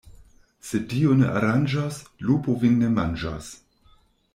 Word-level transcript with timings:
Se 0.69 0.79
Dio 0.93 1.11
ne 1.19 1.29
aranĝos, 1.41 2.01
lupo 2.31 2.59
vin 2.67 2.85
ne 2.85 2.93
manĝos. 2.99 3.57